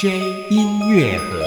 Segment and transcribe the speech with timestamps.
[0.00, 1.39] J 音乐盒。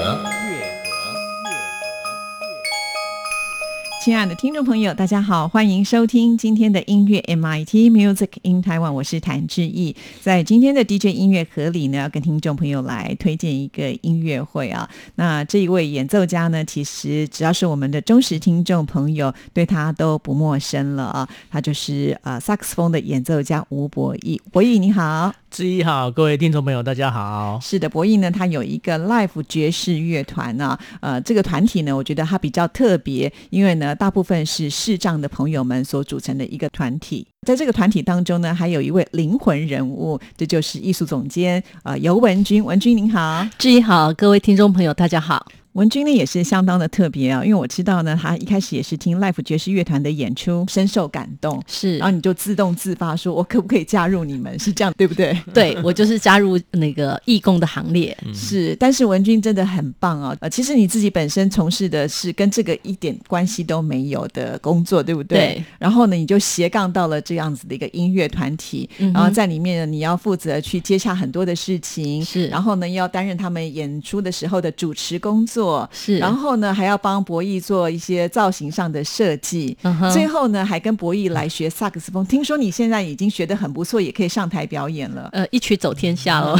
[4.04, 9.96] 亲爱的听众朋友，大家好，欢迎收听今天的音乐 MIT Music in Taiwan，我是谭志毅。
[10.20, 14.86] 在今天的 DJ 音乐盒里呢，要跟听众朋友来推荐一个音乐会啊。
[15.14, 21.26] 那这一位演奏家呢，其实只要是我们的忠实听众朋友，对他都不陌生了啊。
[21.50, 24.38] 他就是呃萨克斯风的演奏家吴博义。
[24.52, 27.58] 博义你好，志毅好，各位听众朋友大家好。
[27.62, 33.93] 是的，博义呢，他有一个 Live 爵士乐团啊，呃，这个团体呢，我觉得它比较特别，因为呢。
[33.94, 42.64] 大部分是视障的朋友们所组成的一个团体，在这个团体当中呢，还有一位灵魂人物，这就是艺术总监啊尤文君。
[42.64, 45.46] 文君您好，志毅好，各位听众朋友大家好。
[45.74, 54.56] 文君呢也是相当的特别啊，因为我知道呢，他一开始也是听 Life 爵士乐团的演出，深受感动，是，然后你就自动自发说，我可不可以加入你们？
[54.56, 55.36] 是这样对不对？
[55.52, 58.16] 对，我就是加入那个义工的行列。
[58.32, 60.36] 是，但是文君真的很棒啊！
[60.38, 65.38] 呃，其实你自己本身从事的是跟这个一点关系都没有的工作，对不对？
[65.38, 65.64] 对。
[65.80, 72.46] 然后呢，你就斜杠到了这样子的一个音乐团体，然后在里面你要负责去接洽很多的事情，是。
[72.48, 76.16] 然后呢，要担任他们演出的时候的主持工作，是。
[76.18, 76.54] 然后。
[76.54, 79.76] 呢，还要帮博弈做一些造型上的设计。
[80.12, 82.24] 最后呢，还跟博弈来学萨克斯风。
[82.26, 85.28] 听说你现在已经学的很不错，也可以上台表演了。
[85.32, 86.56] 呃，一曲走天下了，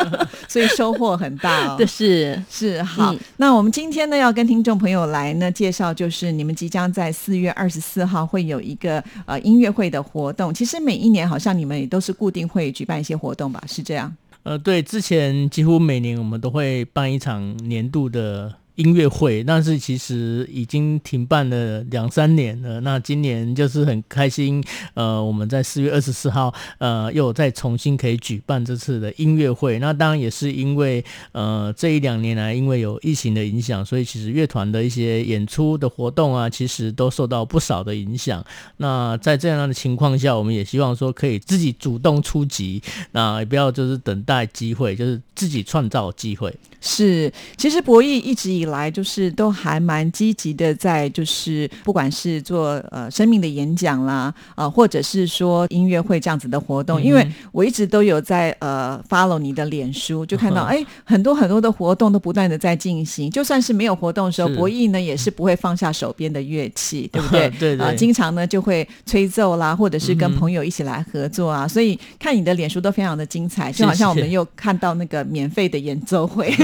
[0.46, 1.74] 所以收获很大。
[1.80, 3.14] 这是是好。
[3.38, 10.52] 那我们今天呢，要跟听众朋友来呢介绍，就是你们即将在四月二十四号会有一个呃音乐会的活活动。
[10.52, 13.62] 其实每一年好像你们也都是固定会举办一些活动吧？
[13.68, 14.12] 是这样？
[14.42, 18.52] 呃，对，之前几乎每年我们都会办一场年度的。
[18.78, 22.80] 音乐会，但是其实已经停办了两三年了。
[22.82, 24.62] 那今年就是很开心，
[24.94, 29.80] 呃，我们在四月二十四号，呃，又再重新可以举办这次的音乐会。
[29.80, 38.44] 那当然也是因为，呃，这一两年来因为有疫情的影响，所以其实乐团的一些演出的活动啊，其实都受到不少的影响。
[38.76, 46.54] 那在这样的情况下，我们也希望说可以自己主动出击，那也不要就是等待机会，就是自己创造机会。
[46.80, 67.50] 是，其实博弈一直以来就是都还蛮积极的，在就是不管是做呃生命的演讲啦，啊，或者是说音乐会这样子的活动，因为我一直都有在呃 follow 你的脸书，就看到哎很多很多的活动都不断的在进行，就算是没有活动的时候，博弈呢也是不会放下手边的乐器， 对不对？
[67.58, 76.54] 对对，经常呢就会吹奏啦，或者是跟朋友一起来合作啊，所以看你的脸书都非常的精彩，就好像我们又看到那个免费的演奏会。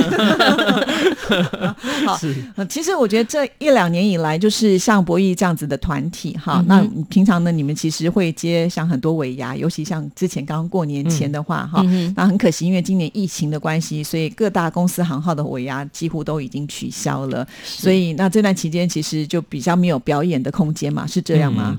[2.07, 11.85] 好，其实我觉得这一两年以来，就是像博弈这样子的团体哈，那平常呢，你们其实会接像很多尾牙，尤其像之前刚刚过年前的话哈，
[12.17, 21.79] 那很可惜，因为今年疫情的关系，所以各大公司行号的尾牙几乎都已经取消了，所以那这段期间其实就比较没有表演的空间嘛，是这样吗？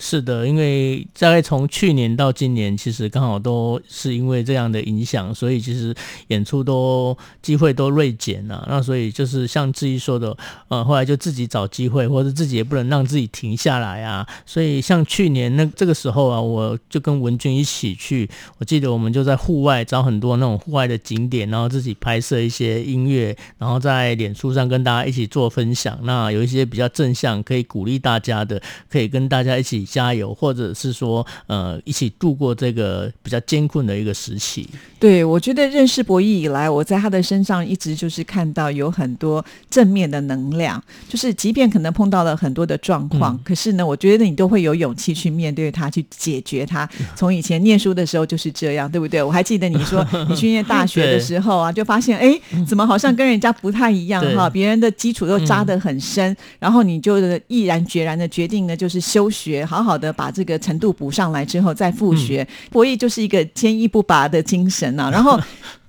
[0.00, 5.92] 是的，因为大概从去年到今年，其实刚好都是因为这样的影响，所以其实
[6.28, 8.64] 演出都机会都锐减了。
[8.70, 10.36] 那所以就是像志毅说的，
[10.68, 14.24] 呃，后来就自己找机会，或者自己也不能让自己停下来啊。
[14.46, 25.98] 所以像去年那这个时候啊，我就跟文君一起去，我记得我们就在户外找很多那种户外的景点，然后自己拍摄一些音乐，然后在脸书上跟大家一起做分享。
[26.04, 29.87] 那有一些比较正向，可以鼓励大家的，可以跟大家一起。
[29.90, 34.68] 加油，或者是说，呃，一起度过这个比较艰困的一个时期。
[34.98, 40.82] 对，我觉得认识博弈以来，我在他的身上一直就是看到有很多正面的能量。
[41.08, 46.88] 就是即便可能碰到了很多的状况，可是呢，我觉得你都会有勇气去面对它，去解决它。
[47.16, 49.22] 从以前念书的时候就是这样，对不对？
[49.22, 54.50] 我还记得你说 你去念大学的时候啊，就发现哎，怎么好像跟人家不太一样哈？
[54.50, 59.77] 别人的基础都扎得很深，然后你就毅然决然的决定呢，就是休学哈。
[59.78, 65.08] 好好的把这个程度补上来之后再复学，博弈就是一个坚毅不拔的精神啊。
[65.08, 65.38] 然后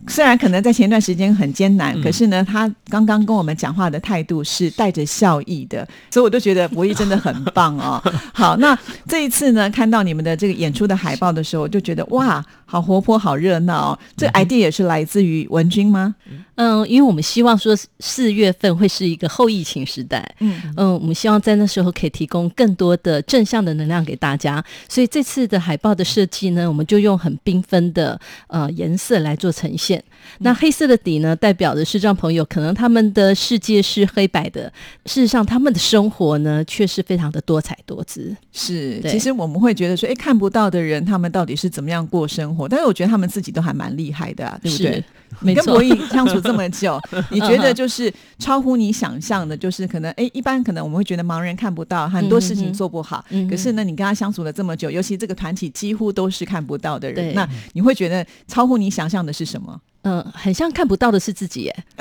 [0.09, 8.01] 虽然可能在前一段时间很艰难，嗯可是呢，他刚刚跟我们讲话的态度是带着笑意的，所以我就觉得博弈真的很棒哦。
[8.33, 8.77] 好，那
[9.07, 13.99] 这一次呢，看到你们的这个演出的海报的时候，我就觉得哇，好活泼，好热闹、哦。
[14.17, 16.15] 这 idea 也是来自于文君吗？
[16.55, 29.98] 嗯，因为我们希望说四月份会是一个后疫情时代，嗯嗯，我们希望在那时候可以提供更多的正向的能量给大家，所以这次的海报的设计呢，我们就用很缤纷的呃颜色来做呈现。
[29.99, 30.08] 信。
[30.39, 34.71] 那黑色的底呢，代表的视障朋友可能他们的世界是黑白的，
[35.05, 38.35] 事实上他们的生活呢却是非常的多彩多姿。
[38.51, 42.67] 是，其实我们会觉得说，哎，看不到的人他们到底是怎么样过生活？
[42.67, 45.03] 但是我觉得他们自己都还蛮厉害的啊，对不对是？
[45.41, 46.99] 没错你跟博弈相处这么久，
[47.29, 59.79] 你觉得就是超乎你想象的，就是可能哎，一般可能我们会觉得盲人看不到很多事情做不好，嗯可是呢，你跟他相处了这么久，尤其这个团体几乎都是看不到的人，那你会觉得超乎你想象的是什么？
[60.03, 61.75] 嗯、很像看不到的是自己耶。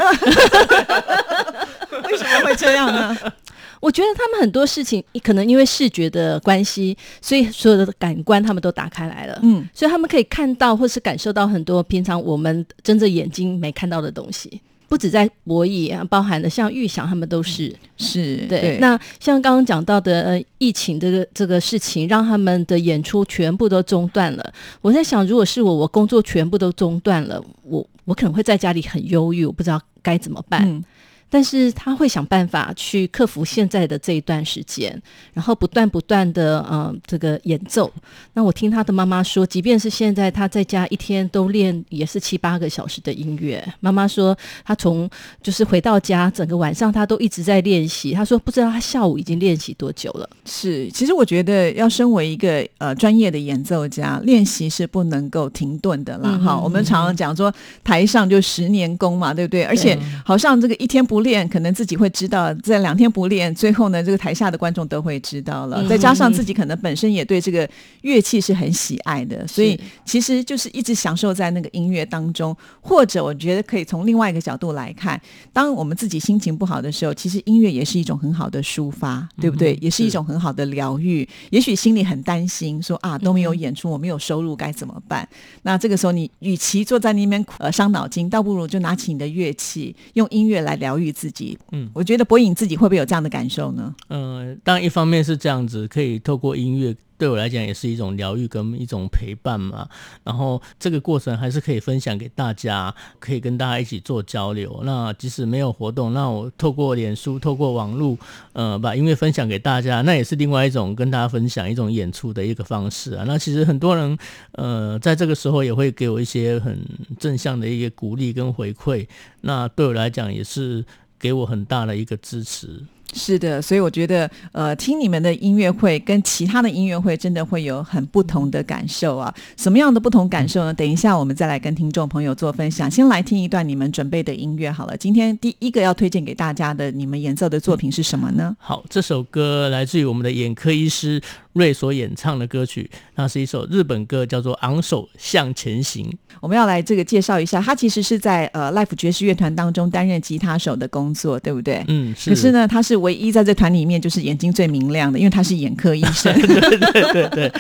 [2.11, 3.17] 为什么会这样呢？
[3.81, 9.39] 我觉得他们很多事情可能因为视觉的关系，所以所有的感官他们都打开来了。
[9.43, 17.75] 嗯，所以他们可以看到或是感受到很多平常我们睁着眼睛没看到的东西，不止在博弈啊，包含的像玉想他们都是。
[17.99, 24.53] 是对，那像刚刚讲到的呃疫情这个这个事情，让他们的演出全部都中断了。
[24.81, 30.63] 我在想，如果是我，我工作全部都中断了，我我可能会在家里很忧郁，我不知道该怎么办。
[30.69, 30.83] 嗯
[31.31, 35.01] 但是他会想办法去克服现在的这一段时间，
[35.33, 37.93] 然后不断不断的呃这个演奏。
[38.33, 43.63] 那我听他的妈妈说，即便是现在他在家一天都练也是七八个小时的音乐。
[43.81, 45.09] 妈妈说他从
[45.43, 48.13] 就是回到家整个晚上他都一直在练习。
[48.13, 50.29] 他说不知道他下午已经练习多久了。
[50.45, 56.31] 是，其实我觉得要身为一个呃专业的演奏家，练习是不能够停顿的啦。
[56.39, 57.53] 哈、嗯我们常常讲说
[57.85, 59.65] 台上就十年功嘛，对不对？
[59.65, 65.83] 而且好像这个一天不练，可能自己会知道；这两天不练，最后呢，这个台下的观众都会知道了。
[65.83, 67.69] 嗯再加上自己可能本身也对这个
[68.03, 72.55] 乐器是很喜爱的，所以其实就是一直享受在那个音乐当中。
[72.81, 75.21] 或者我觉得可以从另外一个角度来看，
[75.53, 79.79] 当我们自己心情不好的时候，其实音乐也是一种很好的抒发，对不对？
[79.81, 81.27] 也是一种很好的疗愈。
[81.51, 85.29] 也许心里很担心，说啊都没有演出，我没有收入该怎么办？
[85.63, 91.59] 那这个时候你与其坐在那边呃伤脑筋，倒不如就拿起你的乐器，用音乐来疗愈自己。
[91.73, 93.95] 嗯，我觉得博颖自己会不会有这样的感受呢？
[94.09, 99.89] 嗯，当然一方面是这样子，可以透过音乐对我来讲也是一种疗愈跟一种陪伴嘛。
[100.25, 104.81] 然后这个过程还是可以分享给大家，可以跟大家一起做交流。
[104.85, 108.17] 那即使没有活动，那我透过脸书、透过网络，
[108.53, 113.25] 呃，把音乐分享给大家，那也是另外一种跟大家分享一种演出的一个方式啊。
[113.27, 114.17] 那其实很多人，
[114.53, 116.79] 呃，在这个时候也会给我一些很
[117.19, 119.07] 正向的一个鼓励跟回馈。
[119.41, 120.85] 那对我来讲也是
[121.19, 122.81] 给我很大的一个支持。
[123.15, 129.35] 是的，所以我觉得，呃，听你们的音乐会跟其他的音乐会真的会有很不同的感受啊。
[129.57, 130.75] 什么样的不同感受呢？
[130.75, 132.91] 等一下我们再来跟听众朋友做分享。
[132.91, 134.97] 先来听一段你们准备的音乐好了。
[134.97, 138.55] 今天第一个要推荐给大家的你们演奏的作品是什么呢？
[138.59, 141.21] 好，这首歌来自于我们的眼科医师
[141.55, 146.05] 瑞所演唱的歌曲，那是一首日本歌，叫做《昂首向前行》。
[146.41, 151.83] 我们要来这个介绍一下，他其实是在呃 Life 爵士乐团当中担任吉他手的工作，对不对？
[151.89, 152.31] 嗯，是。
[152.31, 156.33] 可是呢，他是唯一在这团里面就是眼睛最明亮的，因为他是眼科医生。
[156.41, 157.53] 对对对对，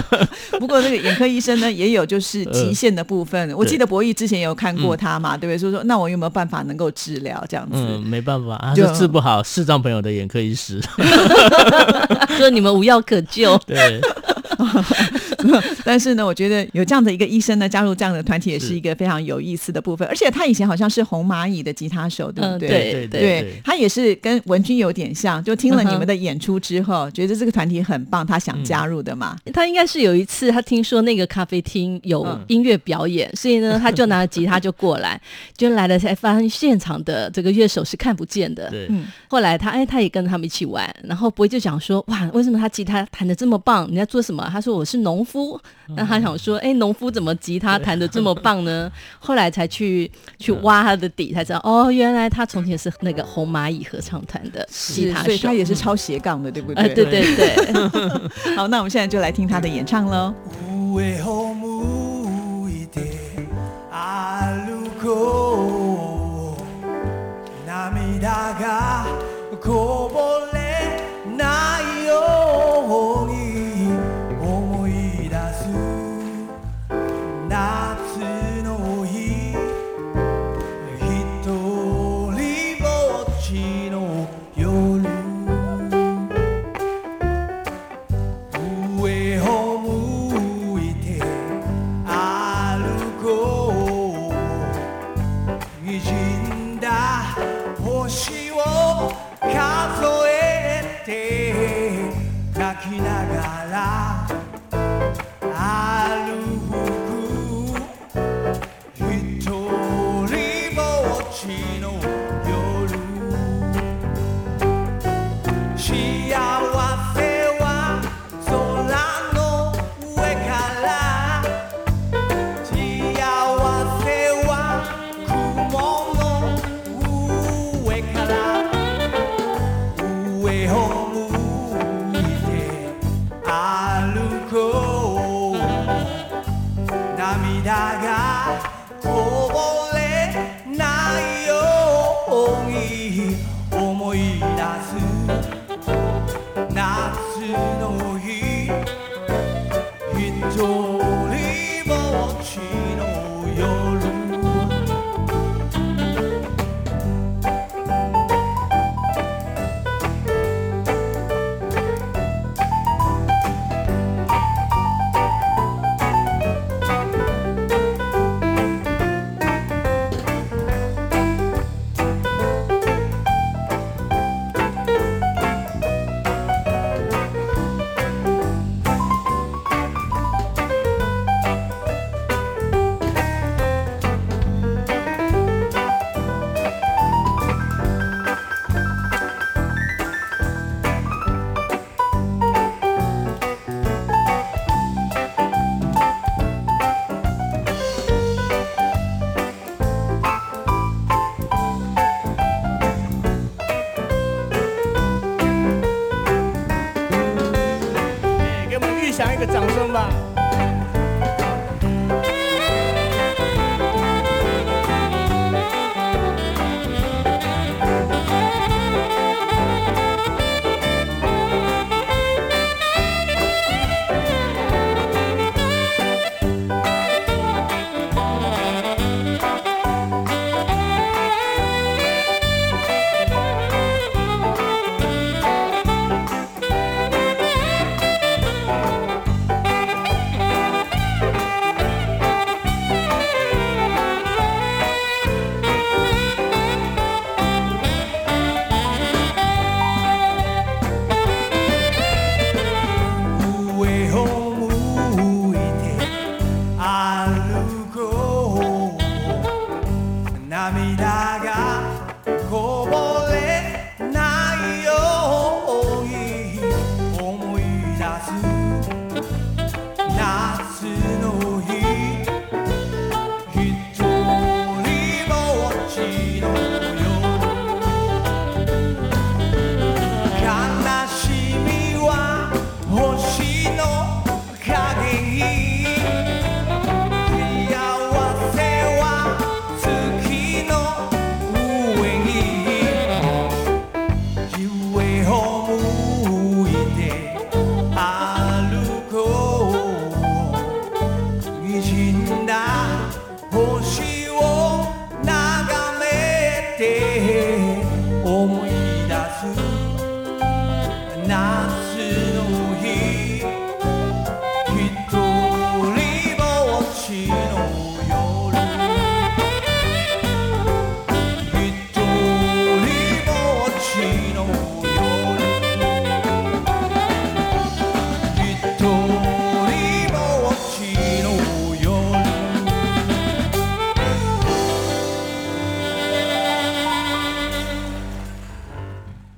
[0.58, 3.52] 不过这个眼科医生呢，也有就是极限的部分。
[3.56, 5.58] 我记得博弈之前也有看过他嘛，对不对？
[5.58, 7.76] 所以说，那我有没有办法能够治疗这样子？
[7.76, 10.80] 嗯，没办法，他就是治不好视障朋友的眼科医师。
[12.36, 13.56] 说你们无药可救。
[13.66, 14.00] 对，
[15.84, 20.06] 但是呢，我觉得有这样的一个医生呢，加入这样的团体也是一个非常有意思的部分。
[20.08, 22.68] 而且他以前好像是红蚂蚁的吉他手，对不对？
[22.68, 29.36] 嗯对对对他也是跟文君有点像，就听了你们的演出之后，觉得这个团体很棒，他想加入的嘛。
[29.52, 35.20] 他应该是有一次，他听说那个咖啡厅有嗯音乐表演，所以呢，他就拿着吉他就过来，
[35.56, 38.70] 就来了才发现现场的这个乐手是看不见的。
[38.70, 43.86] 对，嗯后来他哎，他也跟他们一起玩，然后博弈就讲说，哇，为什么他吉他弹的这么棒？
[43.90, 44.43] 你在做什么？
[44.51, 45.59] 他说我是农夫。
[45.95, 48.91] 那他想说，哎，农夫怎么吉他弹的这么棒呢？
[49.19, 55.25] 后来才去去挖他的底，才知道哦，原来他从前是那个红蚂蚁合唱团的吉是，他手。
[55.25, 57.05] 所以他也是超斜杠的，对不呃，对？
[57.05, 58.55] 对对对。
[58.55, 60.33] 好，那我们现在就来听他的演唱喽。
[60.89, 62.97] 上を向いて
[63.91, 66.59] 歩こう
[67.67, 69.05] 涙が
[69.61, 70.42] こぼれ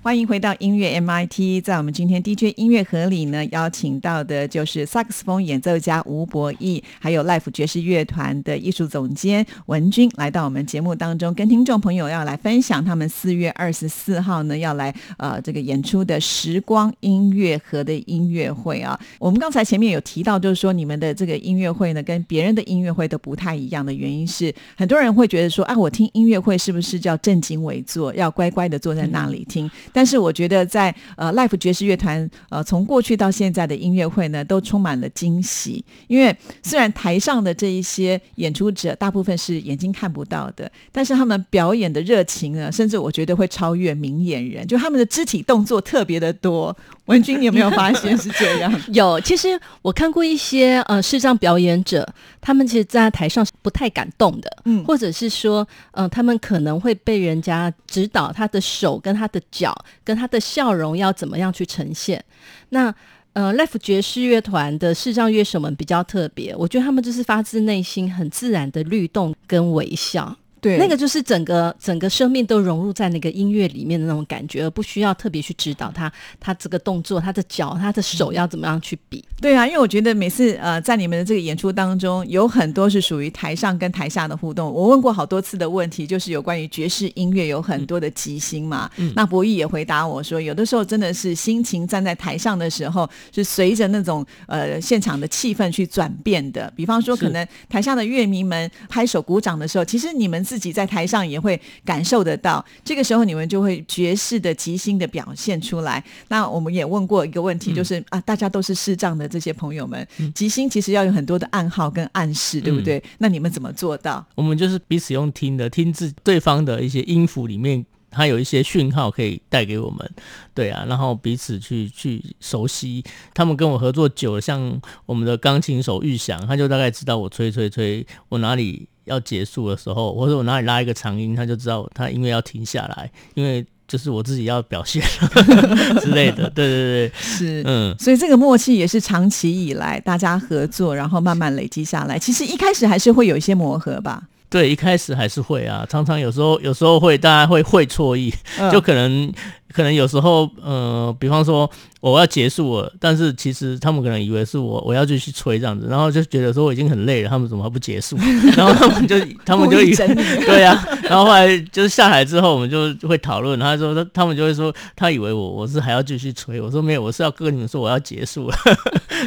[0.07, 18.97] 欢迎回到音乐 MIT，在我们今天 DJ 音乐盒里呢，邀请到的就是萨克斯风演奏家吴博义，还有 Life 爵士乐团的艺术总监文君来到我们节目当中，跟听众朋友要来分享他们四月二十四号呢要来呃这个演出的时光音乐盒的音乐会啊。
[19.19, 29.69] 我们刚才前面有提到，就是说你们的这个音乐会呢，跟别人的音乐会都不太一样的原因是，很多人会觉得说，啊，我听音乐会是不是叫正襟危坐，要乖乖的坐在那里听？
[29.97, 35.83] 但是我觉得在呃 Life 爵士乐团呃从过去到现在的音乐会呢，都充满了惊喜。
[36.07, 46.77] 因为虽然台上的这一些演出者大部分是眼睛看不到的，但是他们表演的热情呢，甚至我觉得会超越明眼人，就他们的肢体动作特别的多。
[47.07, 48.73] 文君，你有没有发现是这样？
[48.93, 52.07] 有，其实我看过一些呃视障表演者，
[52.41, 62.23] 他们其实站在台上是不太敢动的，嗯或者是说，呃，他们可能会被人家指导他的手跟他的脚跟他的笑容要怎么样去呈现。
[62.71, 62.93] 那
[63.35, 70.35] 呃，Life 爵士乐团的视障乐手们比较特别，我觉得他们就是发自内心很自然的律动跟微笑。
[70.67, 79.25] 对，那个就是整个整个生命都融入在那个音乐里面的那种感觉，而不需要特别去指导他，他这个动作、他的脚、他的手要怎么样去比。
[79.41, 84.73] 对啊，因为我觉得每次呃在你们的这个演出当中，有很多是属于台上跟台下的互动。
[84.73, 88.91] 我问过好多次的问题，就是有关于爵士音乐有很多的即兴嘛。
[89.15, 96.73] 那博弈也回答我说，有的时候真的是心情站在台上的时候，是随着那种呃现场的气氛去转变的。
[96.75, 102.65] 比方说，可能台下的乐迷们拍手鼓掌的时候，其实你们自自己在台上也会感受得到。
[102.83, 106.03] 这个时候你们就会爵士的即兴的表现出来。
[106.29, 113.03] 那我们也问过一个问题，就是、啊，大家都是视障的这些朋友们，即兴其实要有很多的暗号跟暗示，对不对？
[113.19, 114.25] 那你们怎么做到？
[114.35, 120.11] 我们就是彼此用听的，听自对方的一些音符里面，它有一些讯号可以带给我们，
[120.55, 123.05] 对啊，然后彼此去去熟悉。
[123.35, 135.03] 他们跟我合作久了，像我们的钢琴手玉祥，他就大概知道我吹吹吹，我哪里要结束的时候， 或者我哪里拉一个长音，他就知道他音乐要停下来，因为就是我自己要表现
[136.01, 136.51] 之类的。
[136.55, 137.97] 对对对，是嗯。
[137.99, 142.19] 所以这个默契也是长期以来大家合作，然后慢慢累积下来。
[142.19, 144.23] 其实一开始还是会有一些磨合吧。
[144.49, 149.33] 对，一开始还是会啊，常常有时候有时候会大家会会错意，嗯就可能
[149.73, 151.69] 可能有时候呃，比方说
[152.01, 158.17] 我要结束了，但是其实他们可能以为是我我要继续吹这样子，然后就觉得说我已经很累了，他们怎么还不结束？
[158.57, 160.15] 然后他们就 他们就以故意整你
[160.47, 168.57] 对啊，然后后来就是下来之后，我们就会讨论，他说他他们就会说他以为我我是还要继续吹，我说没有，我是要跟你们说我要结束了，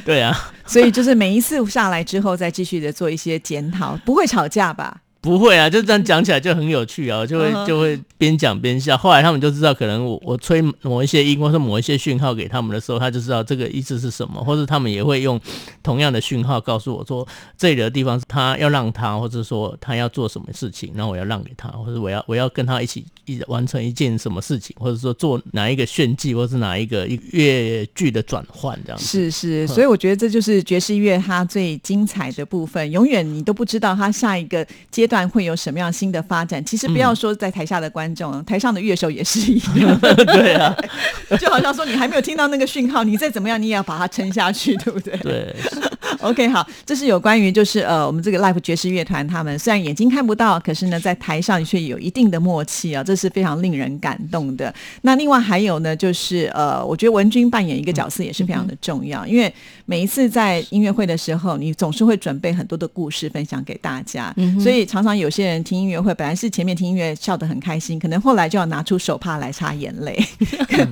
[0.06, 0.34] 对啊。
[0.66, 5.02] 所以就是每一次下来之后，再继续的做一些检讨，不会吵架吧？
[5.22, 8.98] 不会啊，就这样讲起来就很有趣啊，就会就会边讲边笑。
[8.98, 15.40] 后来他们就知道，可能我我吹某一些音或者某一些讯号给他们的时候，他就知道这个意思是什么，或者他们也会用
[15.84, 17.28] 同样的讯号告诉我说
[17.58, 29.06] 这里的地方是他要让他，或者说他要做什么事情，然后我要让给他，或者我要我要跟他一起一完成一件什么事情，或者说做哪一个炫技，或是哪一个一乐句的转换这样子。
[29.06, 36.64] 是是，所以我觉得这就是爵士乐它最精彩的部分，永远你都不知道它下一个阶段会有什么样新的发展。
[36.64, 40.74] 其实不要说在台下的观众，台上的乐手也是一样， 对啊，
[41.38, 45.18] 就好像说你还没有听到那个讯号，你再怎么样，你也要把它撑下去，对不对？
[45.18, 45.56] 对，
[46.22, 54.74] OK，好，这是有关于就是呃，我们这个 Live 爵士乐团，他们虽然眼睛看不到，可是呢，在台上却有一定的默契啊，这是非常令人感动的。
[55.02, 59.52] 那另外还有呢，就是呃，我觉得文君扮演一个角色也是非常的重要，因为
[59.86, 70.22] 每一次在音乐会的时候，你总是会准备很多的故事分享给大家，所以常常常有些人听音乐会，本来是前面听音乐笑得很开心，可能后来就要拿出手帕来擦眼泪。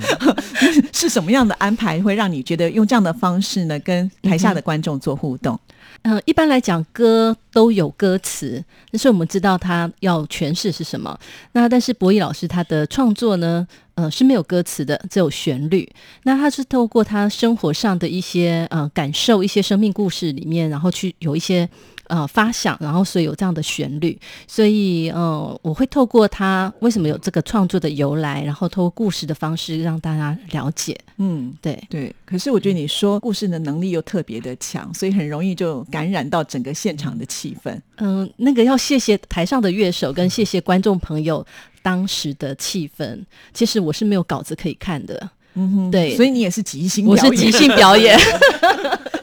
[0.94, 5.60] 是什么样的安排会让你觉得用这样的方式呢，跟台下的观众做互动？
[6.04, 11.20] 呃，一般来讲，歌都有歌词，但是我们知道他要诠释是什么。
[11.52, 15.90] 那但是博弈老师他的创作呢，呃是没有歌词的，只有旋律。
[16.24, 21.68] 那他是透过他生活上的一些呃感受、一些生命故事里面，然后去有一些
[22.08, 24.20] 呃发想，然后所以有这样的旋律。
[24.48, 30.98] 所以呃，我会透过他为什么有这个创作的由来，然后透过故事的方式让大家了解。
[31.18, 32.14] 嗯，对，对。
[32.26, 37.80] 可是我觉得你说故事的能力又特别的强，所以很容易就感染到整个现场的气氛。
[37.98, 41.46] 嗯、那个要谢谢台上的乐手，跟谢谢观众朋友
[41.82, 43.20] 当时的气氛。
[43.54, 48.18] 其实我是没有稿子可以看的，嗯哼，对所以你也是即兴，我是即兴表演。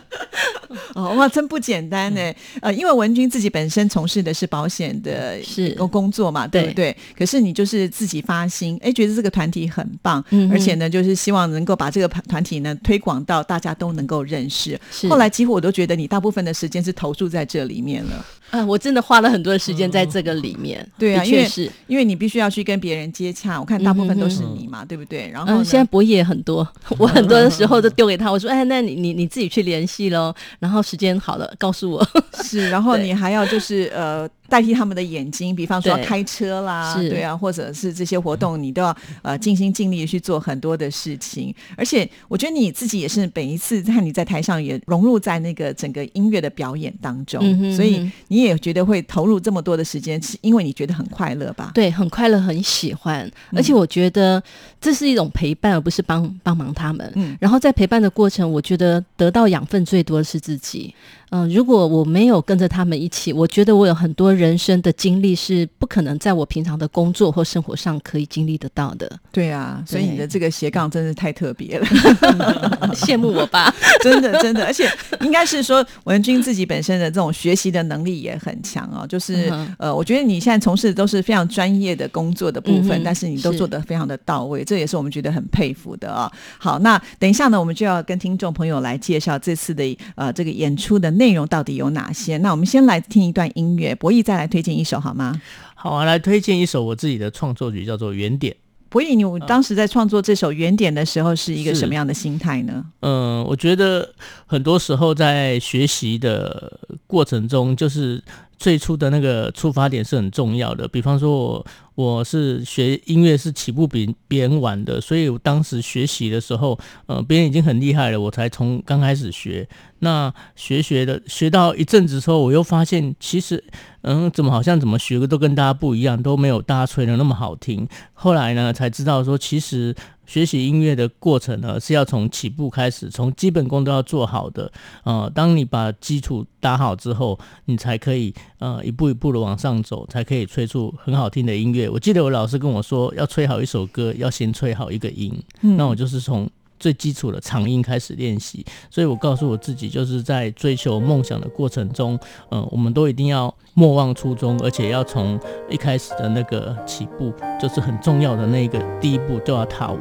[0.94, 2.32] 哦，哇，真不简单呢。
[2.60, 6.96] 呃，因为文君自己本身从事的是保险的是工工作嘛，对不对？
[7.16, 14.78] 可是你就是自己发心，哎，觉得这个团体很棒，嗯而且呢，就是希望能够把这个团团体呢推广到大家都能够认识。
[15.08, 18.24] 后来几乎我都觉得你大部分的时间是投注在这里面了。
[18.54, 20.86] 啊，我真的花了很多的时间在这个里面。
[20.98, 21.70] 对啊，因为的确是。
[21.86, 25.28] 因为你必须要去跟别人接洽，我看大部分都是你嘛，对不对？
[25.30, 26.66] 然后嗯，现在博弈也很多，
[26.98, 32.08] 我很多的时候都丢给他，我说，哎，那你你你自己去联系喽，然后时间好了告诉我。
[32.42, 41.52] 是，然后 你还要就是呃代替他们的眼睛，比方说开车啦，是对啊，或者是这些活动，你都要呃尽心尽力地去做很多的事情。
[41.76, 51.72] 而且我觉得你自己也是每一次看你在台上也融入在那个整个音乐的表演当中，嗯哼所以你也觉得会投入这么多的时间，是因为你觉得很快乐吧？
[51.74, 54.40] 对，很快乐，很喜欢，嗯而且我觉得
[54.80, 57.10] 这是一种陪伴，而不是帮帮忙他们。
[57.16, 60.94] 嗯然后在陪伴的过程，我觉得得到养分最多的是自己。
[61.36, 69.10] 嗯、如果我没有跟着他们一起，我觉得我有很多人生的经历是不可能在我平常的工作或生活上可以经历得到的。
[69.32, 71.86] 对啊，所以你的这个斜杠真是太特别了。
[72.94, 73.74] 羡慕我吧？
[74.00, 74.88] 真的真的，而且
[75.22, 79.04] 应该是说文君自己本身的这种学习的能力也很强哦。
[79.06, 92.36] 就是、嗯呃，我觉得你现在从事的都是非常专业的工作的部分，嗯但是你都做得非常的到位，这也是我们觉得很佩服的啊、好，那等一下呢，我们就要跟听众朋友来介绍这次的呃这个演出的内容到底有哪些。
[92.38, 95.40] 那我们先来听一段音乐，博弈再来推荐一首好吗？
[95.74, 98.52] 好啊，来推荐一首我自己的创作曲，叫做《原点》。
[98.88, 102.84] 博弈，你当时在创作这首《原点》的时候是一个什么样的心态呢？
[103.00, 104.08] 嗯，我觉得
[104.46, 108.22] 很多时候在学习的过程中，就是
[108.58, 110.86] 最初的那个出发点是很重要的。
[110.88, 119.68] 比方说我我是学音乐是起步比别人晚的，所以我当时学习的时候，呃，别人已经很厉害了，我才从刚开始学。
[120.00, 123.62] 那学学的学到一阵子之后，我又发现其实，
[124.02, 127.88] 嗯，怎么好像怎么学的都跟大家不一样，都没有大家吹的那么好听。
[128.12, 129.94] 后来呢，才知道说，其实
[130.26, 134.70] 学习音乐的过程呢，是要从起步开始，从基本功都要做好的。
[135.04, 141.88] 呃，当你把基础打好之后，你才可以呃一步一步的往上走，才可以吹出很好听的音乐。
[141.88, 145.32] 我记得我老师跟我说，要吹好一首歌，要先吹好一个音。
[145.60, 152.18] 那我就是从最基础的长音开始练习，所以我告诉我自己，就是在追求梦想的过程中，
[152.50, 160.00] 嗯、我们都一定要莫忘初衷，而且要从一开始的那个起步，就是很重要的那个第一步都要踏稳。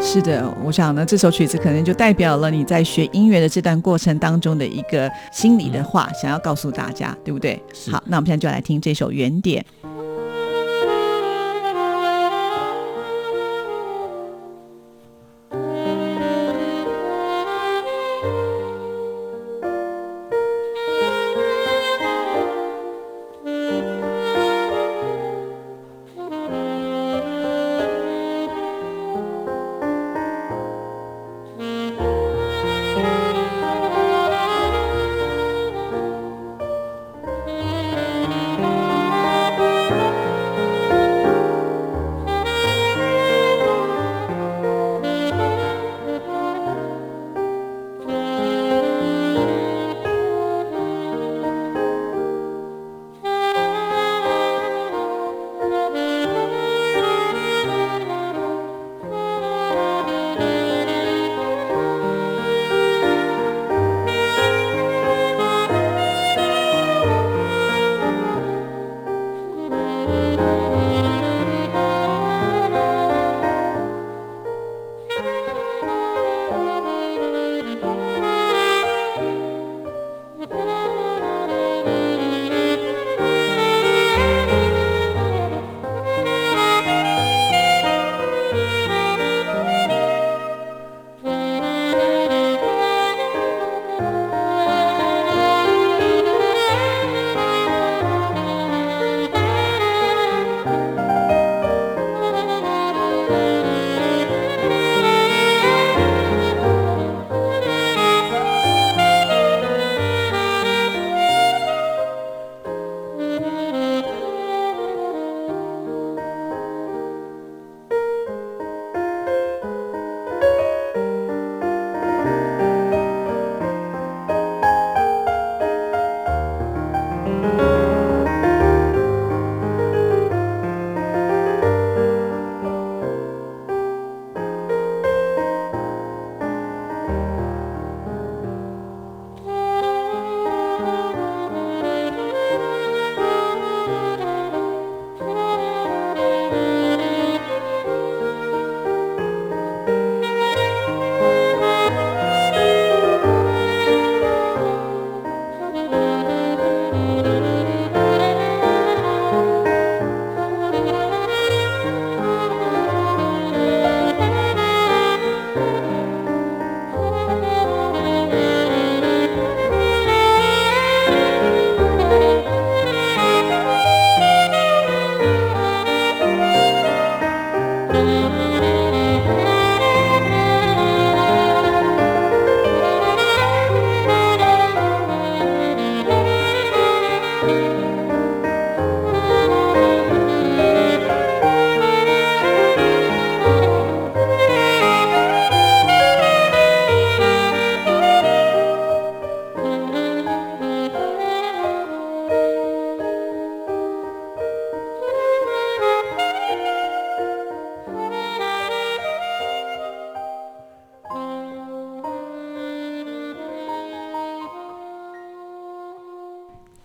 [0.00, 7.62] 是的，我想呢，这首曲子可能就代表了你在学音乐的这段过程当中的一个心里的话，想要告诉大家，对不对？
[7.92, 9.64] 好，那我们现在就来听这首原点。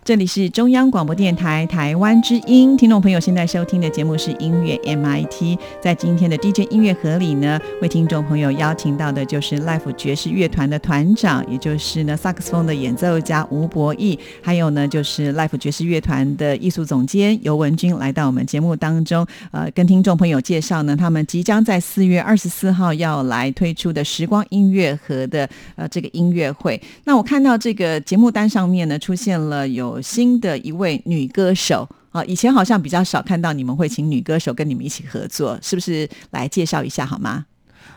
[0.09, 5.55] 这里是中央广播电台台湾之音，听众朋友现在收听的节目是音乐 MIT。
[5.79, 26.81] 在今天的 DJ 音乐盒里呢，为听众朋友邀请到的就是 Life 爵士乐团的团长，也就是呢萨克斯风的演奏家吴博义，还有呢就是 Life 爵士乐团的艺术总监尤文君来到我们节目当中，呃，跟听众朋友介绍呢，他们即将在四月二十四号要来推出的时光音乐盒的呃这个音乐会。
[27.03, 36.09] 那我看到这个节目单上面呢，出现了有新的一位女歌手啊，以前好像比较少看到你们会请女歌手跟你们一起合作，是不是？
[36.31, 37.45] 来介绍一下好吗？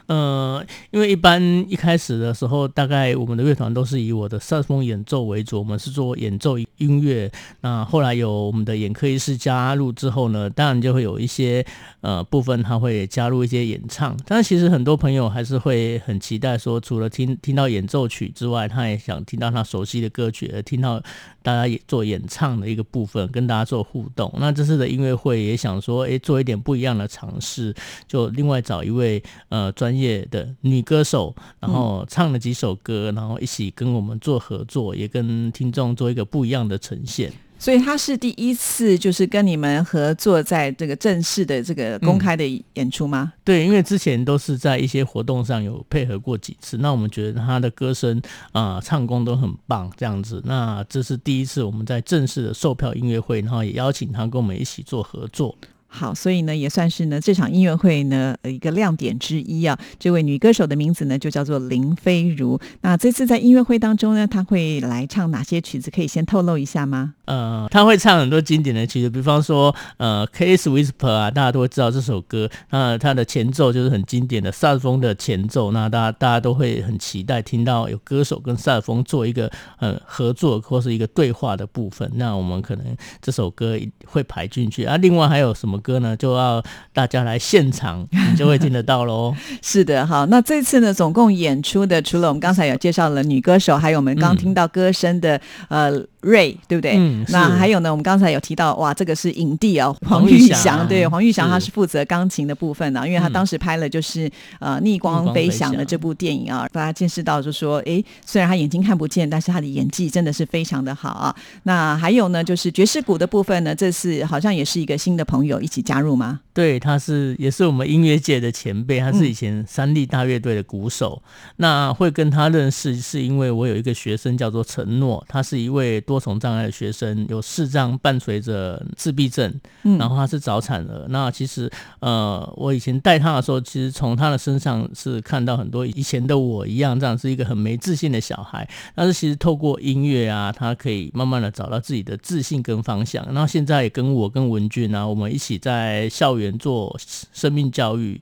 [0.06, 7.30] 呃，因为一般一开始的时候，大概我们的乐团都是以我的萨风演奏为主，我们是做演奏音乐。
[7.60, 11.64] 那后来有我们的眼科医师加入之后呢，当然就会有一些
[12.00, 14.16] 呃部分他会加入一些演唱。
[14.26, 21.00] 但其实很多朋友还是会很期待说，除了听听到演奏曲之外，他也想听到他熟悉的歌曲，而听到
[21.42, 24.32] 大家也做演唱的一个部分，跟大家做互动。
[24.38, 27.74] 那这次的音乐会也想说，诶，做一点不一样的尝试，
[28.08, 37.32] 就另外找一位呃专业的女歌手，然后唱了几首歌，然后一起跟我们做合作，也跟听众做一个不一样的呈现。
[37.58, 43.32] 所以他是第一次就是跟你们合作，在这个正式的这个公开的演出吗？
[43.44, 50.42] 对，因为之前都是在一些活动上有配合过几次，那我们觉得他的歌声啊、唱功都很棒，这样子。
[50.44, 55.56] 那这是第一次我们在正式的售票音乐会，然后也邀请他跟我们一起做合作。
[55.94, 59.78] 好，所以呢，也算是呢这场音乐会呢呃一个亮点之一啊。
[59.98, 62.58] 这位女歌手的名字呢就叫做林飞如。
[62.80, 65.90] 那这次在音乐会当中呢，她会来唱哪些曲子？
[65.90, 67.12] 可以先透露一下吗？
[67.26, 72.48] 呃，她会唱很多经典的曲子，比方说呃《Case Whisper》啊，大家都会知道这首歌。
[72.70, 82.10] 那它的前奏就是很经典的萨克斯风的前奏，那大家大家都会很期待听到有歌手跟萨克斯风做一个呃合作或是一个对话的部分。
[82.14, 84.96] 那我们可能这首歌会排进去啊。
[84.96, 86.16] 另外还有什么歌呢？
[86.16, 86.62] 就要
[86.94, 89.34] 大家来现场， 你就会听得到喽。
[89.60, 95.92] 是的，好，那这次呢，总共演出的除了我们刚才有介绍了女歌手，还有我们刚听到歌声的、呃
[96.22, 96.96] 瑞，对不对？
[96.96, 111.34] 嗯那还有呢，我们刚才有提到，哇，这个是影帝哦，黄黄玉玉祥祥，对，黄玉祥他是负责钢琴的部分呢、因为他嗯当时拍了就是呃《逆光飞翔》的这部电影啊，大家见识到就说，哎，虽然他眼睛看不见，但是他的演技真的是非常的好啊。
[111.64, 116.40] 那还有呢，就是爵士鼓的部分呢，这次好像也是一个新的朋友一起加入吗？
[116.54, 121.22] 对，他是也是我们音乐界的前辈，他是以前三立大乐队的鼓手。
[121.56, 129.50] 那会跟他认识，是因为我有一个学生叫做承诺，他是一位多重障碍的学生，有视障伴随着自闭症，
[129.82, 131.06] 嗯然后他是早产儿。
[131.08, 131.70] 那其实
[132.00, 138.68] 呃，我以前带他的时候，其实从他的身上是看到很多以前的我一样，这样是一个很没自信的小孩。
[138.94, 143.24] 但是其实透过音乐啊，他可以慢慢的找到自己的自信跟方向。
[143.32, 146.94] 然后现在也跟我跟文俊啊，我们一起在校园做
[147.32, 148.20] 生命教育。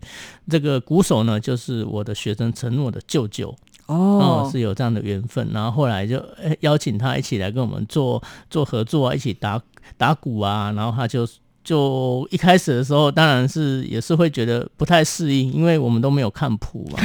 [0.49, 3.53] 这个鼓手呢，就是我的学生承诺的舅舅。
[3.95, 6.23] 哦是有这样的缘分，然后后来就
[6.61, 9.61] 邀请他一起来跟我们做做合作啊，一起打
[9.97, 11.29] 打鼓啊，然后他就
[11.65, 16.99] 就一开始的时候，当然是也是会觉得不太适应，因为我们都没有看谱嘛，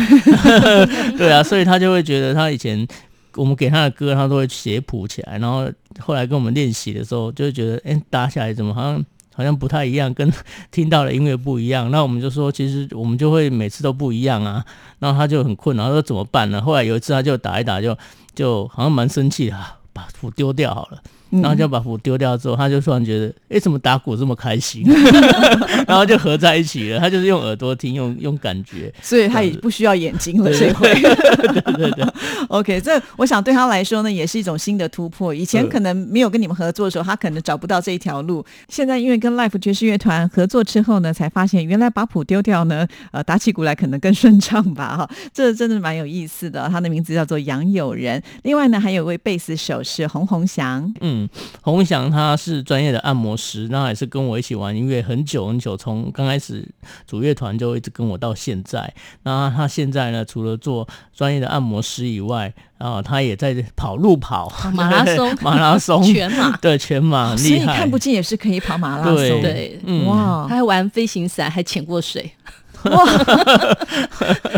[1.17, 2.87] 对啊，所以他就会觉得他以前
[3.35, 5.69] 我们给他的歌，他都会写谱起来，然后
[5.99, 9.05] 后来跟我们练习的时候，就会觉得哎、打起来怎么好像。
[9.35, 10.31] 好像不太一样，跟
[10.71, 11.91] 听到的音乐不一样。
[11.91, 14.65] 那我们就说，其实我们就会每次都不一样啊。
[14.99, 16.61] 然后他就很困扰，他说怎么办呢？
[16.61, 17.95] 后来有一次他就打一打就，
[18.33, 21.01] 就好像蛮生气、啊，把谱丢掉好了。
[21.31, 24.83] 嗯然后就把谱丢掉之后，他就突然觉得，哎，怎么打鼓这么开心？
[25.87, 26.99] 然后就合在一起了。
[26.99, 28.93] 他就是用耳朵听，用用感觉。
[29.01, 30.93] 所以他也不需要眼睛了，这回。
[30.93, 32.05] 对对对。
[32.49, 35.33] OK，这我想对他来说呢，也是一种新的突破。
[35.33, 38.45] 以前嗯可能没有跟你们合作的时候，他可能找不到这一条路。
[38.69, 44.97] 现在因为跟 Life 爵士乐团合作之后呢，才发现原来把谱丢掉呢，呃，打起鼓来可能更顺畅吧。
[44.97, 46.69] 哈，这真的蛮有意思的。
[46.69, 48.21] 他的名字叫做杨友仁。
[48.43, 50.93] 另外呢，还有一位贝斯手是洪洪祥。
[51.01, 51.14] 嗯，
[51.61, 56.67] 洪翔他是专业的按摩师，那也是跟我一起玩音乐很久很久，从刚开始
[57.05, 58.93] 组乐团就一直跟我到现在。
[59.23, 67.65] 那他现在呢，除了做专业的按摩师以外，啊，他也在跑路跑、马拉松 马拉松、全马对全马很所以你。
[67.65, 69.15] 看不见也是可以跑马拉松。
[69.15, 72.31] 对对嗯，哇他，还玩飞行伞，还潜过水。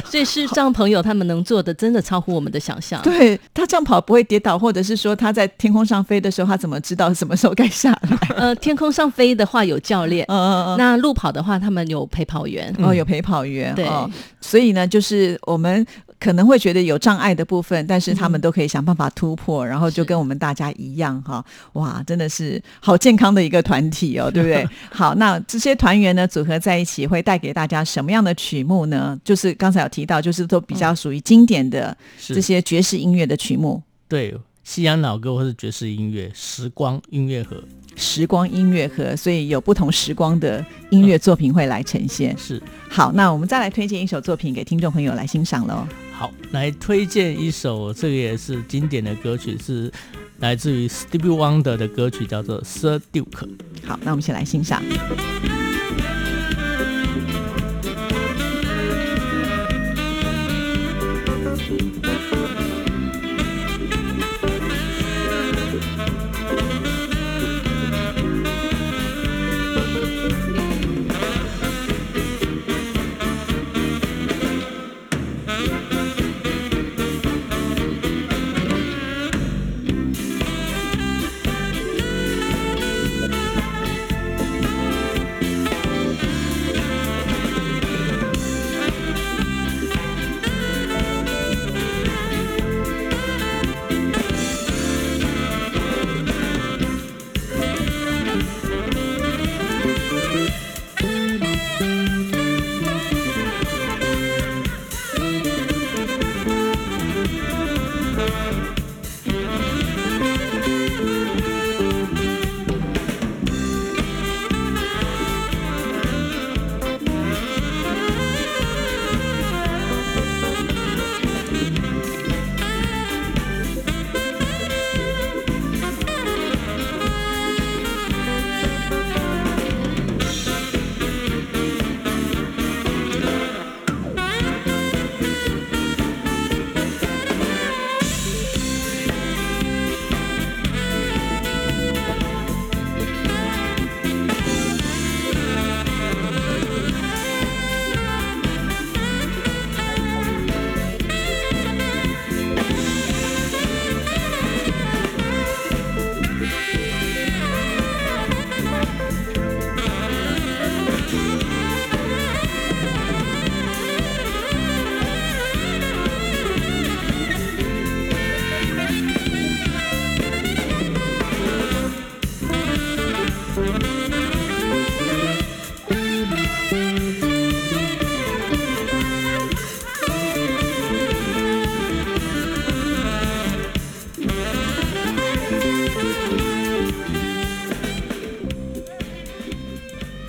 [0.05, 3.01] 所以视障朋友他们能做的，真的超乎我们的想象。
[3.01, 8.17] 对他这样跑不会跌倒，或者是说他在天空上飞的时候，他怎么知道什么时候该下来？
[8.35, 10.77] 呃，天空上飞的话有教练，嗯嗯嗯。
[10.77, 12.73] 那路跑的话他们有陪跑员。
[12.79, 14.09] 哦，有陪跑员，对哦，
[14.41, 15.85] 所以呢，就是我们
[16.19, 24.67] 可能会觉得有障碍的部分，但是他们都可以想办法突破，然后就跟我们大家一样哈，哇，真的是好健康的一个团体哦，对不对？
[24.89, 29.19] 好，那这些团员呢组合在一起，会带给大家什么样的曲目呢？
[29.23, 33.81] 就是刚才有提到，就是都比较属于经典的是这些爵士音乐的曲目。
[34.07, 37.63] 对西洋老歌或是爵士音乐、时光音乐盒
[37.97, 42.33] 时光音乐盒，所以有不同时光的音乐作品会来呈现。
[42.37, 42.61] 是。
[42.87, 45.85] 好，那我们再来推荐一首作品给听众朋友来欣赏喽。
[46.11, 49.91] 好，来推荐一首，这个也是经典的歌曲，是
[50.39, 53.25] 来自于 Stevie Wonder 的歌曲，叫做《Sir Duke》。
[53.83, 54.81] 好，那我们一起来欣赏。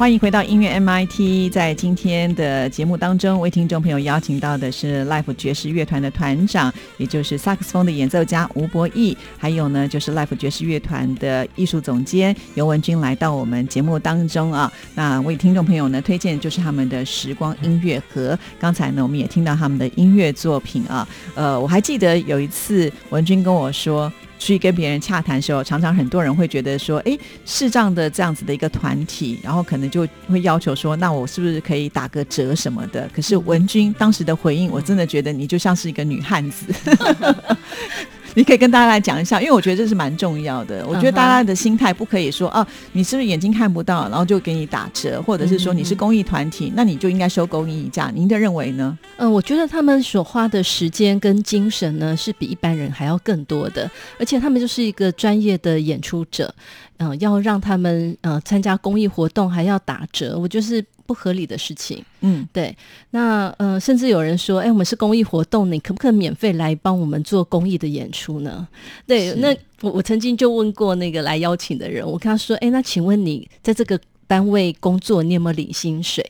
[0.09, 14.73] 欢迎回到音乐 MIT，在今天的节目当中，为听众朋友邀请到的是 Life 爵士乐团的团长，也就是萨克斯风的演奏家吴博义，还有呢就是 Life 爵士乐团的艺术总监尤文君来到我们节目当中啊。
[14.95, 18.39] 那为听众朋友呢推荐就是他们的时光音乐盒。
[18.59, 24.11] 刚才呢我们也听到他们的音乐作品啊，呃，我还记得有一次文君跟我说。
[24.39, 33.09] 去跟别人洽谈的时候，常常很多人会觉得说，哎，视障的这样子的一个团体，然后可能就会要求说，那我是不是可以打个折什么的？
[33.15, 36.73] 可是文君当时的回应，我真的觉得你就像是一个女汉子。
[38.39, 40.87] 你可以跟大家来讲一下，因为我觉得这是蛮重要的。
[40.87, 48.13] 我觉得大家的心态不可以说，哦、你是不是眼睛看不到，然后就给你打折，或者是说你是公益团体，那你就应该收公益价。
[48.15, 48.97] 您的认为呢？
[49.17, 56.55] 嗯，我觉得他们所花的时间跟精神呢，是比一般人还要更多的，而且他们就是一个专业的演出者，
[56.99, 62.05] 嗯、要让他们呃参加公益活动还要打折，我就是不合理的事情。
[62.21, 62.77] 嗯，对，
[63.11, 68.67] 那呃，甚至有人说，哎，我们是公益活动，你可不可以免费来帮我们做公益的演出呢？
[69.07, 76.25] 对，那我我曾经就问过那个来邀请的人，我跟他说，哎，那请问你在这个单位工作，你有没有领薪水？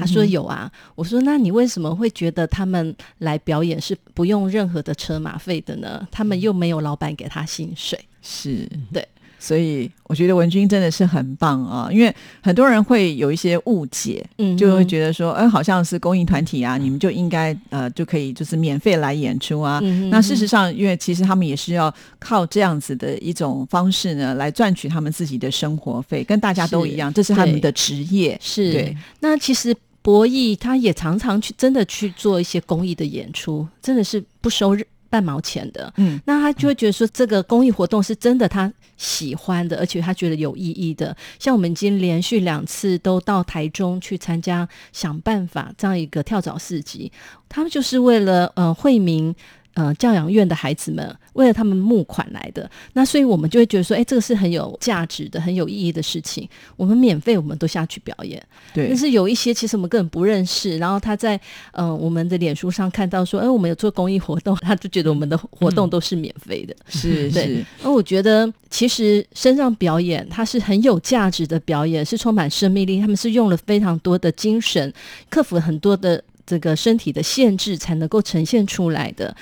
[0.00, 6.08] 他说有啊，我说那你为什么会觉得他们来表演是不用任何的车马费的呢？
[6.10, 9.06] 他们又没有老板给他薪水，是对。
[9.44, 19.80] 所以我觉得文君真的是很棒啊，因为很多人会有一些误解，嗯就会觉得说，哎，好像是公益团体啊，你们就应该呃就可以就是免费来演出啊。
[19.82, 28.38] 嗯那事实上，因为其实他们也是要靠这样子的一种方式呢，来赚取他们自己的生活费，跟大家都一样，这是他们的职业。
[28.40, 34.74] 是对，那其实博弈他也常常去真的去做一些公益的演出，真的是不收
[35.14, 35.92] 半毛钱的。
[35.96, 41.16] 嗯，那他就会觉得说，这个公益活动是真的他喜欢的，而且他觉得有意义的。
[41.38, 47.12] 像我们已经连续两次都到台中去参加“想办法”这样一个跳蚤市集，
[47.48, 49.32] 他们就是为了呃惠民。
[49.74, 56.48] 呃，教养院的孩子们为了他们募款来的，那所以我们就会觉得说，哎，这个是很有价值的、很有意义的事情。
[56.76, 58.40] 我们免费，我们都下去表演。
[58.72, 61.38] 对但，是有一些其实我们根本不认识，然后他在
[61.72, 66.72] 呃我们的脸书上看到说，哎，我们有做公益活动，他就觉得我们的活动都是免费的。
[66.92, 74.92] 对是是，那我觉得其实身上表演它是很有价值的表演，是充满生命力，他们是用了非常多的精神，
[75.28, 79.34] 克服了很多的这个身体的限制，才能够呈现出来的。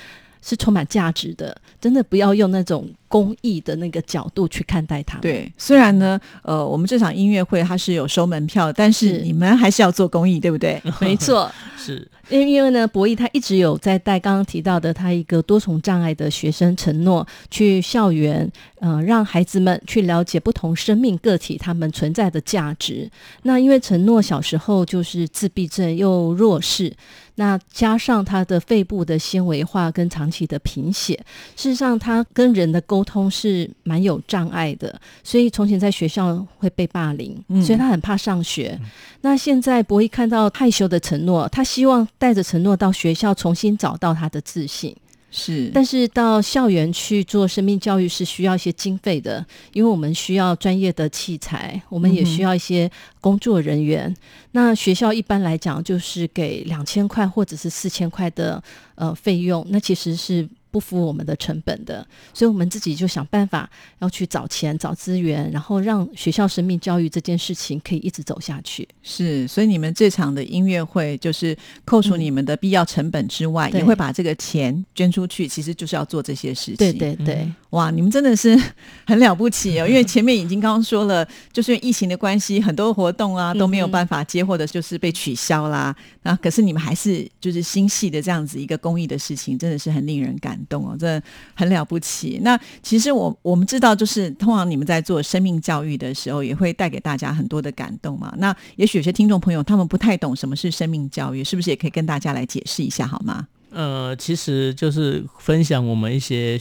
[0.43, 5.17] 是充满价值的，真的不要用那种公益的那个角度去看待它。
[5.19, 10.81] 对，虽然呢，呃，我们这场音乐会它是有收门票，但是是你们还是要做公益，对不对？
[10.99, 11.49] 没错。
[11.77, 23.09] 是因为因为呢，博弈他一直有在带刚刚提到的他一个多重障碍的学生承诺，去校园，呃，让孩子们去了解不同生命个体他们存在的价值。
[23.41, 26.93] 那因为承诺小时候就是自闭症又弱视，
[27.35, 31.15] 那加上他的肺部的纤维化跟长期的贫血，
[31.55, 38.79] 事实上他跟人的沟通是蛮有障碍的，所以从前在学校会被霸凌，嗯所以他很怕上学。
[39.21, 44.95] 那现在博弈看到害羞的承诺，他希望带着承诺到学校重新找到他的自信。
[45.35, 54.15] 是，但是到校园去做生命教育是需要一些经费的，因为我们需要专业的器材，我们也需要一些工作人员。
[54.51, 58.63] 那学校一般来讲就是给两千块或者是四千块的
[58.93, 60.47] 呃费用，那其实是。
[60.73, 62.03] 不符我们的成本的，
[62.33, 63.69] 所以我们自己就想办法
[63.99, 68.87] 要去找钱、找资源，然后让学校生命教育这件事情可以一直走下去。
[69.03, 71.55] 是，所以你们这场的音乐会就是
[71.85, 76.77] 扣除你们的必要成本之外，对也会把这个钱捐出去，其实就是要做这些事情。
[76.77, 78.55] 对对对，哇，你们真的是
[79.07, 79.87] 很了不起哦！
[79.87, 85.95] 因为前面已经刚刚说了，就是因为疫情的关系，很多活动啊都没有办法接，或者就是被取消啦。
[86.21, 91.23] 然后，可是你们还是就是心系的这样子一个公益的事情，真的是很令人感动哦，真的
[91.55, 92.39] 很了不起。
[92.43, 98.31] 那其实我我们知道，就是通常你们在做生命教育的时候，也会带给大家很多的感动嘛。
[98.37, 103.47] 那也许有些听众朋友他们不太懂什么是生命教育，是不是也可以跟大家来解释一下好吗？
[103.73, 106.59] 呃，其实就是分享我们一些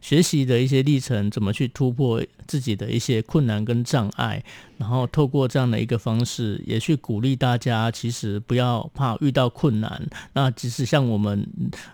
[0.00, 4.42] 学习的一些历程，怎么去突破自己的一些困难跟障碍，
[4.78, 10.08] 然后透过这样的一个方式，也去鼓励大家，其实不要怕遇到困难。
[10.32, 11.46] 那即使像我们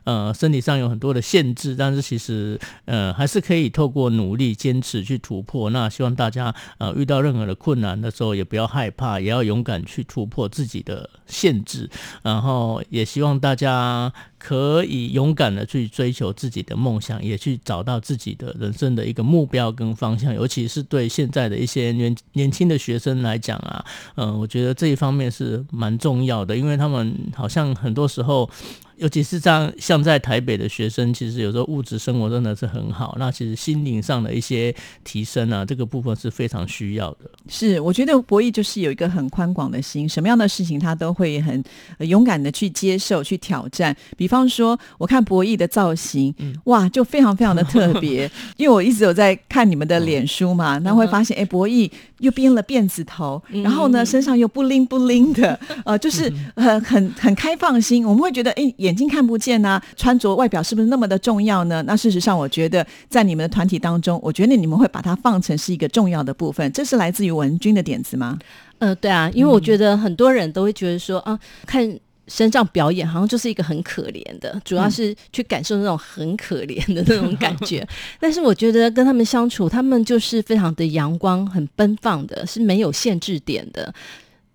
[0.04, 5.68] 呃身体上有很多的限制，但是其实呃还是可以透过努力、坚持去突破。
[5.70, 11.90] 那希望大家呃遇到任何的困难的时候，也不要害怕，也要勇敢去突破自己的限制。
[12.22, 20.32] 然后也希望大家可以勇敢的去追求自己的梦想，也去找到自己的人生的一个目标跟方向。
[20.44, 23.82] 尤其是对现在的一些年年轻的学生来讲啊，
[24.16, 28.50] 嗯、我觉得这一方面是蛮重要的，因为他们好像很多时候。
[28.96, 37.30] 尤其是像像在台北的学生，其实有时候物质生活真的是很好，那其实心灵上的一些提升啊，这个部分是非常需要的。
[37.48, 41.62] 是，我觉得博弈就是有一个很宽广的心，什么样的事情他都会很、
[41.98, 43.94] 呃勇敢的去接受、去挑战。
[44.16, 46.34] 比方说，我看博弈的造型，
[46.64, 48.30] 哇，就非常非常的特别。
[48.56, 58.04] 因为我一直有在看你们的脸书嘛，那会发现，哎，博弈又编了辫子头，然后呢，身上又不灵不灵的，呃，就是很很很开放心。
[58.06, 61.82] 我们会觉得，哎，眼睛看不见呐、穿着外表是不是那么的重要呢？
[61.86, 66.70] 那事实上，我觉得在你们的团体当中，我觉得你们会把它放成是一个重要的部分。
[66.72, 68.38] 这是来自于文君的点子吗？
[68.78, 71.88] 呃，对啊，因为我觉得很多人都会觉得说啊，看
[72.28, 77.86] 身上表演好像就是一个很可怜的，主要是去感受那种很可怜的那种感觉。
[78.20, 83.94] 但是我觉得跟他们相处，他们就是非常的阳光、很奔放的，是没有限制点的。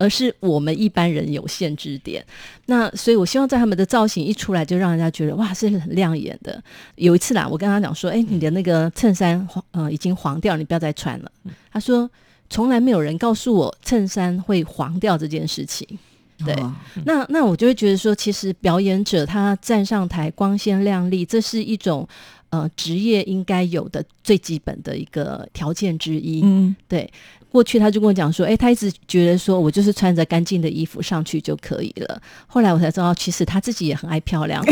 [0.02, 2.26] 而是我们一般人有限制点，
[2.68, 6.64] 那所以我希望在他们的造型一出来，就让人家觉得哇是很亮眼的。
[6.96, 11.30] 有一次啦，我跟他讲说，哎、你的那个衬衫黄呃已经黄掉，你不要再穿了。
[11.70, 12.10] 他说
[12.50, 15.86] 从来没有人告诉我衬衫会黄掉这件事情。
[16.46, 16.74] 对哦
[17.06, 22.08] 那那我就会觉得说，其实表演者他站上台光鲜亮丽，这是一种
[22.50, 26.42] 呃职业应该有的最基本的一个条件之一。
[26.44, 27.10] 嗯，对，
[27.52, 32.22] 过去他就跟我讲说，哎，他一直觉得说我就是穿着干净的衣服上去就可以了。
[32.48, 34.64] 后来我才知道，其实他自己也很爱漂亮。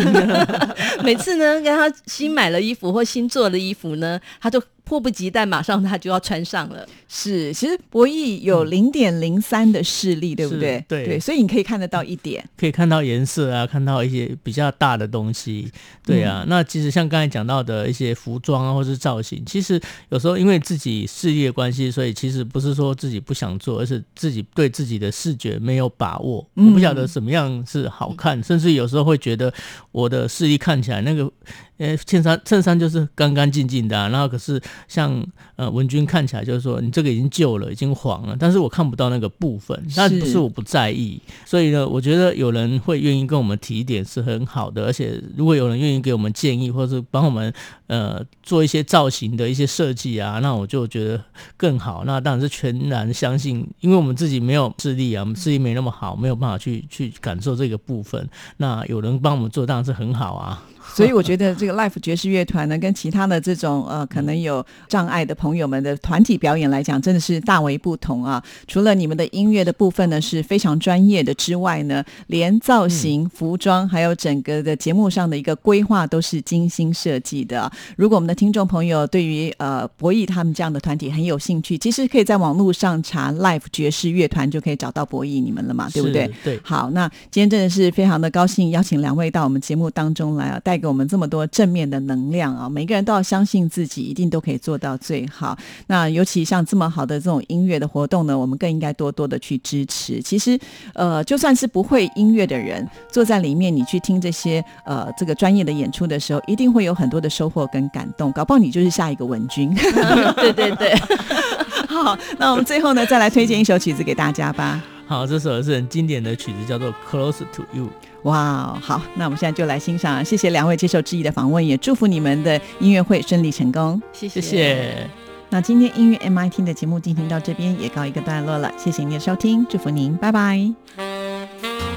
[1.04, 6.86] 每次呢，跟他新买了衣服或新做的衣服呢，他就迫不及待，马上他就要穿上了。
[7.08, 11.04] 是，其实博弈有零点零三的视力，对不对对？
[11.04, 12.44] 对所以你可以看得到一点。
[12.56, 15.70] 可以看到颜色啊，看到一些比较大的东西，
[16.04, 16.44] 对啊。
[16.46, 26.46] 那其实像刚才讲到的一些服装啊，或是造型，其实有时候因为自己事业关系，所以其实不是说自己不想做，而是自己对自己的视觉没有把握。
[26.54, 29.52] 嗯我不晓得什么样是好看，甚至有时候会觉得
[29.92, 31.30] 我的视力看起来那个。
[31.78, 34.58] 呃，衬衫衬衫就是干干净净的、啊，然后可是
[34.88, 35.22] 像
[35.56, 47.52] 呃文君看起来就是说你这个已经旧了，已经黄了，但是我看不到那个部分，那不是我不在意，所以呢，我觉得有人会愿意跟我们提点是很好的，而且如果有人愿意给我们建议或是帮帮我们
[47.86, 51.20] 呃做一些造型的一些设计啊，那我就觉得
[51.56, 52.04] 更好。
[52.06, 58.28] 那当然是全然相信，因为我们自己没有视力啊，我们视力没那么好，没有办法去去感受这个部分。
[58.58, 60.62] 那有人帮我们做，当然是很好啊。
[60.94, 68.42] 所以我觉得这个 Life 爵士乐团呢，跟其他的这种呃可能有障碍的朋友们的团体表演来讲，真的是大为不同啊。
[68.66, 77.72] 除了你们的音乐的部分呢是非常专业的之外呢，连造型、服装还有整个的节目上的一个规划都是精心设计的啊。
[77.96, 86.30] 如果我们的听众朋友对于呃博弈他们这样的团体很有兴趣，其实可以在网络上查 Life 爵士乐团就可以找到博弈你们了嘛，对不对？
[86.42, 86.58] 对。
[86.62, 92.68] 好，那今天真的是非常的高兴，邀请两位到我们节目当中来啊，带给我们这么多正面的能量啊！
[92.68, 95.56] 每个人都要相信自己，一定都可以做到最好。
[95.86, 100.20] 那尤其像这么好的这种音乐的活动呢，我们更应该多多的去支持。
[100.20, 100.58] 其实，
[100.94, 108.30] 呃，就算是不会音乐的人，坐在里面，你去听这些呃这个专业的演出的时候，一定会有很多的收获跟感动。
[108.32, 109.74] 搞不好你就是下一个文君。
[110.36, 110.94] 对对对，
[111.88, 114.82] 好，那我们最后呢，再来推荐一首曲子给大家吧。
[115.06, 117.84] 好，这首是很经典的曲子，叫做《Close to You》。
[118.22, 120.24] 哇，好，那我们现在就来欣赏。
[120.24, 124.02] 谢谢两位接受质疑的访问，也祝福你们的音乐会顺利成功。
[124.12, 125.10] 谢谢谢谢。
[125.48, 131.95] 那今天音乐 MIT 的节目进行到这边也告一个段落了，谢谢您的收听，祝福您，拜拜。